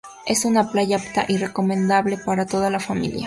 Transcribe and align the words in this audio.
Es 0.25 0.45
una 0.45 0.71
playa 0.71 0.97
apta 0.97 1.25
y 1.27 1.37
recomendable 1.37 2.17
para 2.17 2.47
toda 2.47 2.71
la 2.71 2.79
familia. 2.79 3.19